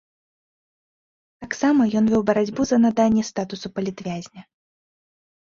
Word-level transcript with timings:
Таксама 1.43 1.81
ён 2.01 2.09
вёў 2.13 2.21
барацьбу 2.29 2.61
за 2.71 2.77
наданне 2.87 3.23
статусу 3.31 3.67
палітвязня. 3.77 4.41